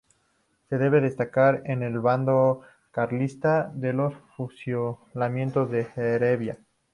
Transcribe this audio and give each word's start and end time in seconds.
Se 0.67 0.79
deben 0.79 1.03
destacar 1.03 1.61
en 1.65 1.83
el 1.83 1.99
bando 1.99 2.61
carlista 2.89 3.71
los 3.79 4.15
fusilamientos 4.35 5.69
de 5.69 5.89
Heredia. 5.95 6.57